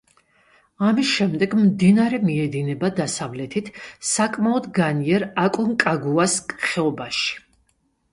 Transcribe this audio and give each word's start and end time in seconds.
ამის 0.85 1.09
შემდეგ, 1.17 1.51
მდინარე 1.65 2.19
მიედინება 2.29 2.89
დასავლეთით, 2.99 3.69
საკმაოდ 4.13 4.65
განიერ 4.79 5.27
აკონკაგუას 5.43 6.39
ხეობაში. 6.65 7.37